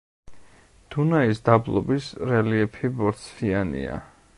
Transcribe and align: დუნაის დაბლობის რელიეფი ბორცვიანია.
დუნაის 0.95 1.43
დაბლობის 1.51 2.09
რელიეფი 2.33 2.95
ბორცვიანია. 3.03 4.07